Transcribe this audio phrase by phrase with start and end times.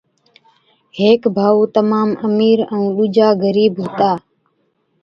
[0.97, 4.11] ھيڪ ڀائُو تمام امير ائُون ڏُوجا غرِيب ھُتا